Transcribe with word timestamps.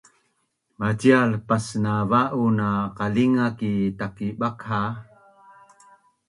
Macial 0.79 1.31
pasnava’un 1.47 2.51
na 2.59 2.69
qalinga 2.97 3.47
ki 3.59 3.71
Takibakha? 3.99 4.81